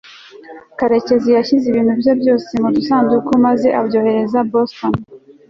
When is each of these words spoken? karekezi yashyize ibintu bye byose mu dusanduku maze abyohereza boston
karekezi 0.77 1.29
yashyize 1.37 1.65
ibintu 1.67 1.93
bye 1.99 2.13
byose 2.21 2.51
mu 2.61 2.69
dusanduku 2.75 3.31
maze 3.45 3.67
abyohereza 3.79 4.39
boston 4.51 4.93